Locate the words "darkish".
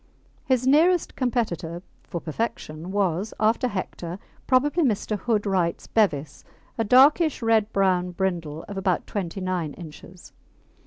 6.83-7.43